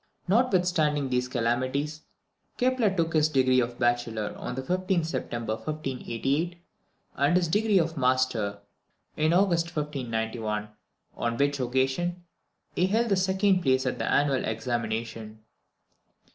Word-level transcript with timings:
Notwithstanding 0.27 1.09
these 1.09 1.27
calamities, 1.27 2.01
Kepler 2.57 2.89
took 2.89 3.13
his 3.13 3.29
degree 3.29 3.59
of 3.59 3.77
Bachelor 3.77 4.33
on 4.35 4.55
the 4.55 4.63
15th 4.63 5.05
September 5.05 5.53
1588, 5.53 6.57
and 7.17 7.35
his 7.37 7.47
degree 7.47 7.77
of 7.77 7.97
Master 7.99 8.61
in 9.15 9.31
August 9.31 9.65
1591, 9.75 10.69
on 11.15 11.37
which 11.37 11.59
occasion 11.59 12.23
he 12.73 12.87
held 12.87 13.09
the 13.09 13.15
second 13.15 13.61
place 13.61 13.85
at 13.85 13.99
the 13.99 14.11
annual 14.11 14.43
examination. 14.43 15.43